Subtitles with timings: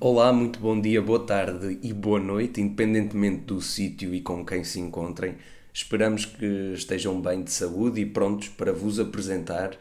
[0.00, 4.62] Olá, muito bom dia, boa tarde e boa noite, independentemente do sítio e com quem
[4.62, 5.34] se encontrem.
[5.72, 9.76] Esperamos que estejam bem de saúde e prontos para vos apresentar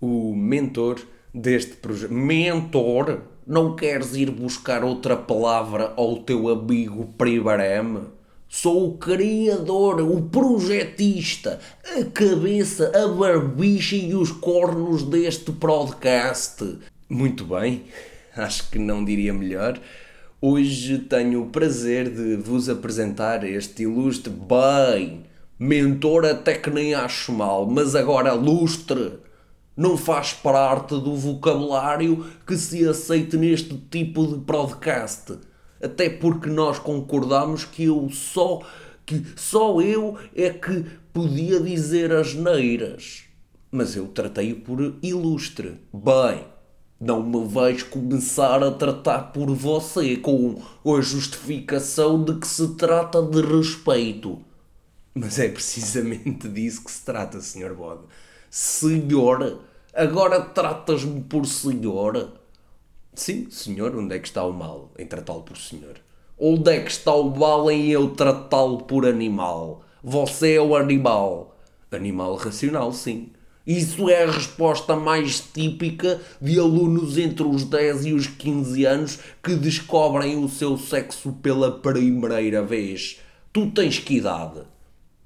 [0.00, 1.00] o mentor
[1.34, 2.12] deste projeto.
[2.12, 3.22] Mentor?
[3.50, 8.02] Não queres ir buscar outra palavra ao teu amigo Pribarem?
[8.48, 16.78] Sou o criador, o projetista, a cabeça, a barbicha e os cornos deste podcast.
[17.08, 17.86] Muito bem,
[18.36, 19.80] acho que não diria melhor.
[20.40, 25.24] Hoje tenho o prazer de vos apresentar este ilustre bem,
[25.58, 29.14] mentor até que nem acho mal, mas agora lustre.
[29.80, 35.38] Não faz parte do vocabulário que se aceite neste tipo de podcast.
[35.82, 38.60] Até porque nós concordamos que eu só
[39.06, 43.22] que só eu é que podia dizer as neiras.
[43.70, 45.80] Mas eu tratei-o por ilustre.
[45.90, 46.44] Bem,
[47.00, 53.22] não me vais começar a tratar por você com a justificação de que se trata
[53.22, 54.40] de respeito.
[55.14, 57.72] Mas é precisamente disso que se trata, Sr.
[57.74, 58.02] Bode.
[58.50, 62.32] Senhor, agora tratas-me por senhor?
[63.14, 65.96] Sim, senhor, onde é que está o mal em tratá-lo por senhor?
[66.38, 69.82] Onde é que está o mal em eu tratá-lo por animal?
[70.02, 71.56] Você é o animal.
[71.90, 73.30] Animal racional, sim.
[73.66, 79.18] Isso é a resposta mais típica de alunos entre os 10 e os 15 anos
[79.42, 83.20] que descobrem o seu sexo pela primeira vez.
[83.52, 84.62] Tu tens que idade?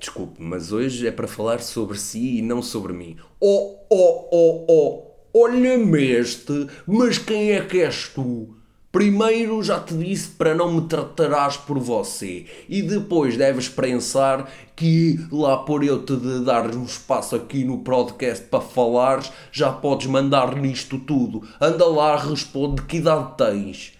[0.00, 3.18] Desculpe, mas hoje é para falar sobre si e não sobre mim.
[3.38, 5.10] Oh, oh, oh, oh!
[5.38, 8.56] Olha-me este, mas quem é que és tu?
[8.90, 15.20] Primeiro já te disse para não me tratarás por você e depois deves pensar que
[15.30, 20.56] lá por eu te dar um espaço aqui no podcast para falares já podes mandar
[20.56, 21.46] nisto tudo.
[21.60, 23.92] Anda lá, responde que idade tens?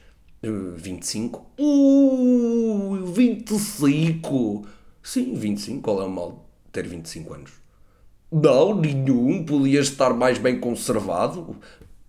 [0.43, 1.47] Uh, 25?
[1.59, 4.79] Uh, 25?
[5.03, 5.83] Sim, 25.
[5.83, 7.53] Qual é o mal de ter 25 anos?
[8.31, 9.44] Não, nenhum.
[9.44, 11.56] Podia estar mais bem conservado.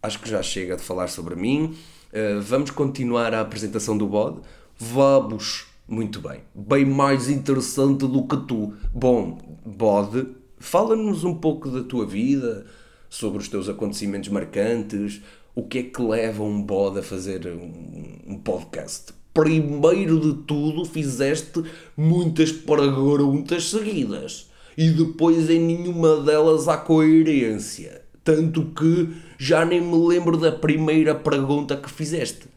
[0.01, 1.75] Acho que já chega de falar sobre mim.
[2.11, 4.39] Uh, vamos continuar a apresentação do bode?
[4.77, 5.71] Vamos!
[5.87, 6.41] Muito bem.
[6.55, 8.73] Bem mais interessante do que tu.
[8.93, 10.25] Bom, bode,
[10.57, 12.65] fala-nos um pouco da tua vida,
[13.09, 15.21] sobre os teus acontecimentos marcantes.
[15.53, 19.13] O que é que leva um bode a fazer um, um podcast?
[19.33, 21.63] Primeiro de tudo, fizeste
[21.95, 28.01] muitas perguntas seguidas e depois em nenhuma delas há coerência.
[28.23, 32.47] Tanto que já nem me lembro da primeira pergunta que fizeste.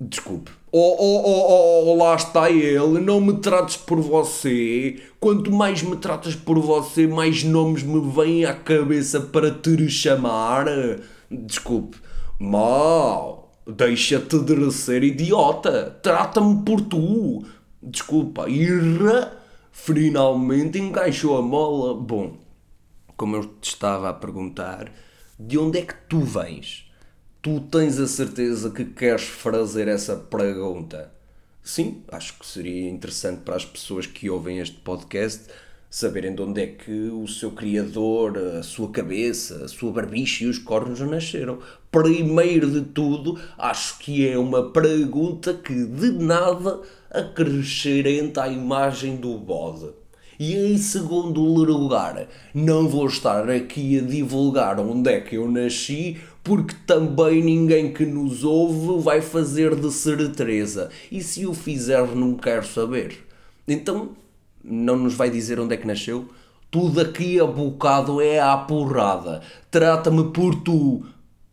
[0.00, 0.50] Desculpe.
[0.72, 3.00] Oh, oh, oh, oh, oh, lá está ele.
[3.00, 4.98] Não me trates por você.
[5.20, 10.66] Quanto mais me tratas por você, mais nomes me vêm à cabeça para te chamar.
[11.30, 11.98] Desculpe.
[12.38, 13.49] Mal.
[13.76, 15.98] Deixa-te de ser idiota.
[16.02, 17.44] Trata-me por tu.
[17.82, 18.48] Desculpa.
[18.48, 21.94] Irra finalmente encaixou a mola.
[21.94, 22.38] Bom,
[23.16, 24.92] como eu te estava a perguntar,
[25.38, 26.90] de onde é que tu vens?
[27.40, 31.12] Tu tens a certeza que queres fazer essa pergunta?
[31.62, 35.48] Sim, acho que seria interessante para as pessoas que ouvem este podcast
[35.90, 40.46] saberem de onde é que o seu criador, a sua cabeça, a sua barbicha e
[40.46, 41.58] os cornos nasceram.
[41.90, 46.80] Primeiro de tudo, acho que é uma pergunta que de nada
[47.10, 49.90] acrescenta à imagem do bode.
[50.38, 56.18] E em segundo lugar, não vou estar aqui a divulgar onde é que eu nasci,
[56.42, 60.88] porque também ninguém que nos ouve vai fazer de certeza.
[61.10, 63.18] E se o fizer, não quero saber.
[63.68, 64.16] Então,
[64.62, 66.28] não nos vai dizer onde é que nasceu?
[66.70, 69.42] Tudo aqui a bocado é à porrada.
[69.70, 71.04] Trata-me por tu.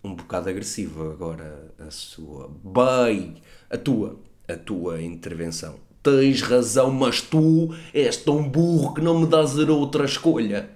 [0.04, 2.52] Um bocado agressivo agora a sua.
[2.64, 3.36] Bem,
[3.70, 5.76] a tua, a tua intervenção.
[6.04, 10.70] Tens razão, mas tu és tão burro que não me dás outra escolha.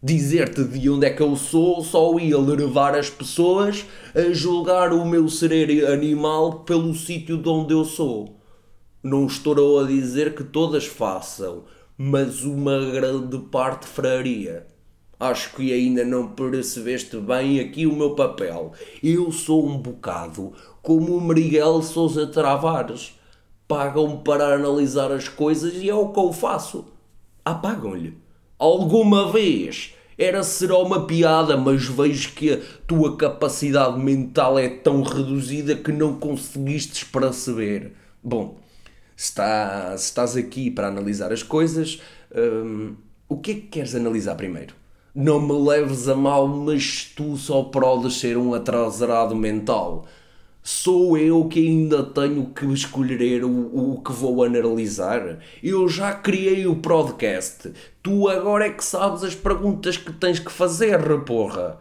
[0.00, 3.84] Dizer-te de onde é que eu sou só ia levar as pessoas
[4.14, 8.38] a julgar o meu ser animal pelo sítio de onde eu sou.
[9.02, 11.64] Não estou a dizer que todas façam,
[12.00, 14.64] mas uma grande parte faria.
[15.18, 18.72] Acho que ainda não percebeste bem aqui o meu papel.
[19.02, 23.18] Eu sou um bocado como o Miguel Sousa Travares.
[23.66, 26.86] Pagam-me para analisar as coisas e é o que eu faço.
[27.44, 28.16] Ah, pagam-lhe.
[28.56, 35.02] Alguma vez era será uma piada, mas vejo que a tua capacidade mental é tão
[35.02, 37.92] reduzida que não conseguistes perceber.
[38.22, 38.56] Bom,
[39.18, 42.00] Se, está, se estás aqui para analisar as coisas,
[42.32, 42.94] hum,
[43.28, 44.76] o que é que queres analisar primeiro?
[45.12, 50.06] Não me leves a mal, mas tu só podes ser um atrasado mental.
[50.62, 55.40] Sou eu que ainda tenho que escolher o, o que vou analisar.
[55.60, 57.72] Eu já criei o podcast.
[58.00, 61.80] Tu agora é que sabes as perguntas que tens que fazer, porra.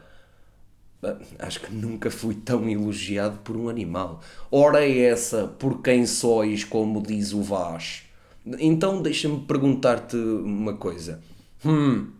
[1.03, 4.21] Ah, acho que nunca fui tão elogiado por um animal.
[4.51, 8.03] Ora é essa, por quem sois, como diz o Vaz.
[8.59, 11.21] Então deixa-me perguntar-te uma coisa.
[11.65, 12.11] Hum,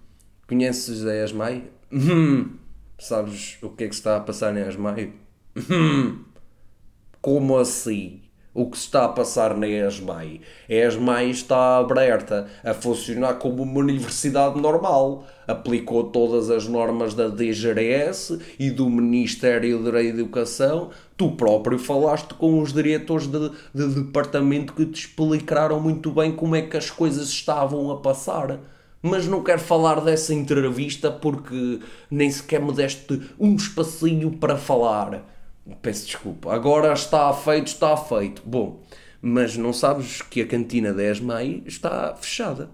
[0.47, 1.63] conheces a Esmai?
[1.91, 2.57] Hum,
[2.99, 5.13] sabes o que é que está a passar na Esmai?
[5.69, 6.23] Hum,
[7.21, 8.21] como assim?
[8.57, 10.41] O que está a passar na ESMAI?
[10.67, 15.27] A ESMAI está aberta a funcionar como uma universidade normal.
[15.47, 20.89] Aplicou todas as normas da DGRS e do Ministério da Educação.
[21.15, 26.55] Tu próprio falaste com os diretores de, de departamento que te explicaram muito bem como
[26.55, 28.59] é que as coisas estavam a passar
[28.99, 35.36] mas não quero falar dessa entrevista porque nem sequer me deste um espacinho para falar.
[35.81, 36.53] Peço desculpa.
[36.53, 38.41] Agora está feito, está feito.
[38.45, 38.81] Bom,
[39.21, 42.69] mas não sabes que a cantina 10 Mai está fechada.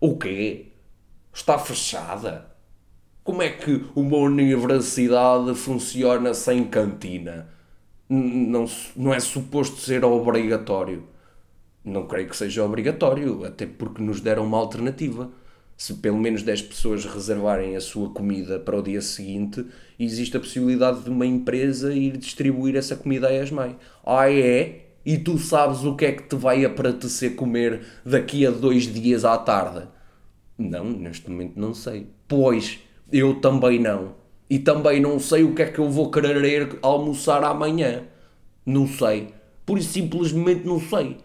[0.00, 0.72] O quê?
[1.32, 2.50] Está fechada?
[3.22, 7.48] Como é que uma universidade funciona sem cantina?
[8.08, 8.64] Não,
[8.96, 11.06] não é suposto ser obrigatório.
[11.84, 15.30] Não creio que seja obrigatório, até porque nos deram uma alternativa
[15.80, 19.64] se pelo menos 10 pessoas reservarem a sua comida para o dia seguinte,
[19.98, 23.76] existe a possibilidade de uma empresa ir distribuir essa comida a ESMAI.
[24.04, 24.88] Ah, é?
[25.06, 29.24] E tu sabes o que é que te vai apetecer comer daqui a dois dias
[29.24, 29.88] à tarde?
[30.58, 32.08] Não, neste momento não sei.
[32.28, 32.80] Pois,
[33.10, 34.16] eu também não.
[34.50, 38.02] E também não sei o que é que eu vou querer almoçar amanhã.
[38.66, 39.32] Não sei.
[39.64, 41.16] Por isso simplesmente não sei.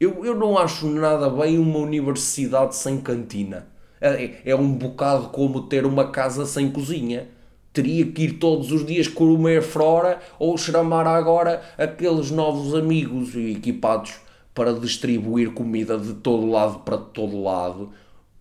[0.00, 3.68] Eu, eu não acho nada bem uma universidade sem cantina.
[4.00, 7.28] É, é um bocado como ter uma casa sem cozinha.
[7.72, 14.14] Teria que ir todos os dias comer fora ou chamar agora aqueles novos amigos equipados
[14.54, 17.90] para distribuir comida de todo lado para todo lado.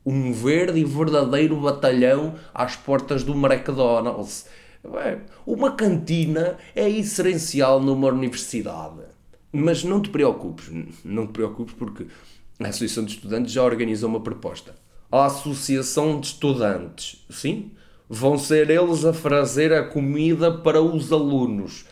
[0.06, 4.48] Um verde e verdadeiro batalhão às portas do McDonald's.
[5.46, 9.02] Uma cantina é essencial numa universidade.
[9.52, 10.72] Mas não te preocupes,
[11.04, 12.08] não te preocupes porque
[12.60, 14.74] a Associação de Estudantes já organizou uma proposta
[15.12, 17.26] a Associação de Estudantes.
[17.30, 17.72] Sim,
[18.08, 21.86] vão ser eles a fazer a comida para os alunos.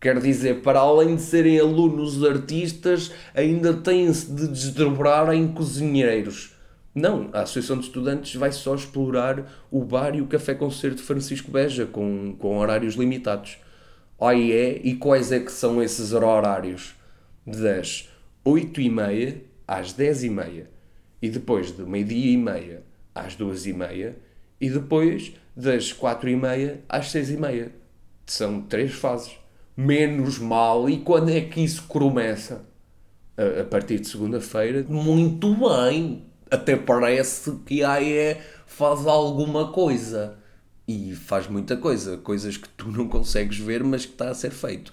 [0.00, 6.52] Quer dizer, para além de serem alunos artistas, ainda têm-se de desdobrar em cozinheiros.
[6.94, 11.02] Não, a Associação de Estudantes vai só explorar o bar e o café concerto de
[11.02, 13.58] Francisco Beja, com, com horários limitados.
[14.20, 16.94] Aí é, e quais é que são esses horários?
[17.46, 18.08] Das
[18.44, 20.24] 8 e meia às 10
[21.24, 22.82] e depois do meio-dia e meia
[23.14, 24.14] às duas e meia,
[24.60, 27.72] e depois das quatro e meia às seis e meia.
[28.26, 29.32] São três fases.
[29.74, 30.86] Menos mal.
[30.86, 32.66] E quando é que isso começa?
[33.38, 34.84] A, a partir de segunda-feira.
[34.86, 36.24] Muito bem.
[36.50, 38.36] Até parece que a AE
[38.66, 40.36] faz alguma coisa.
[40.86, 42.18] E faz muita coisa.
[42.18, 44.92] Coisas que tu não consegues ver, mas que está a ser feito.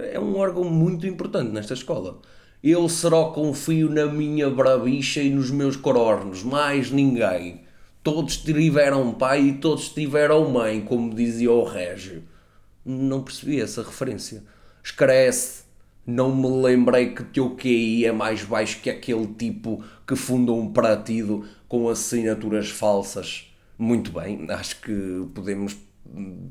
[0.00, 2.20] É um órgão muito importante nesta escola.
[2.62, 7.62] Eu só confio na minha brabicha e nos meus corornos, mais ninguém.
[8.02, 12.24] Todos tiveram pai e todos tiveram mãe, como dizia o Régio.
[12.84, 14.42] Não percebi essa referência.
[14.82, 15.68] Escrece.
[16.04, 20.72] Não me lembrei que teu QI é mais baixo que aquele tipo que fundou um
[20.72, 23.52] partido com assinaturas falsas.
[23.78, 25.76] Muito bem, acho que podemos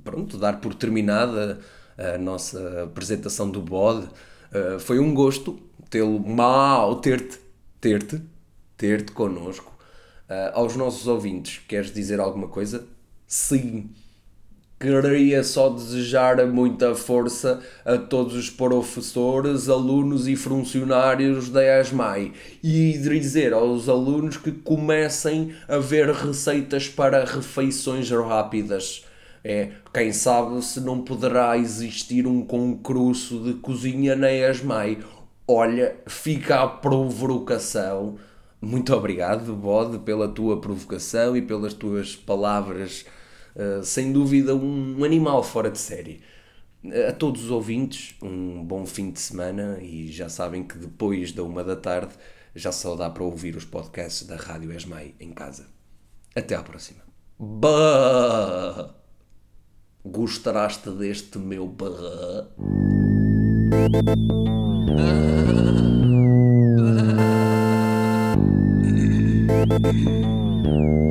[0.03, 1.59] pronto, dar por terminada
[1.97, 4.07] a nossa apresentação do bode.
[4.53, 7.39] Uh, foi um gosto tê-lo mal, ter-te,
[7.79, 8.21] ter-te,
[8.77, 9.75] ter-te connosco.
[10.29, 12.85] Uh, aos nossos ouvintes, queres dizer alguma coisa?
[13.25, 13.89] Sim.
[14.79, 22.31] Queria só desejar muita força a todos os professores, alunos e funcionários da ESMAI
[22.63, 29.03] e dizer aos alunos que comecem a ver receitas para refeições rápidas.
[29.43, 34.99] É, quem sabe se não poderá existir um concurso de cozinha na ESMAI
[35.47, 38.17] Olha, fica a provocação.
[38.61, 43.05] Muito obrigado, Bode, pela tua provocação e pelas tuas palavras.
[43.55, 46.21] Uh, sem dúvida, um animal fora de série.
[47.07, 51.43] A todos os ouvintes, um bom fim de semana e já sabem que depois da
[51.43, 52.13] uma da tarde
[52.53, 55.67] já só dá para ouvir os podcasts da Rádio Esmai em casa.
[56.35, 57.01] Até à próxima.
[57.39, 58.93] Bah!
[60.03, 62.47] Gostaste deste meu bah?
[64.89, 64.93] Uh,
[70.63, 71.06] uh.